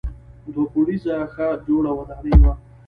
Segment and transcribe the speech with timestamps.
[0.53, 2.53] دوه پوړیزه ښه جوړه ودانۍ وه.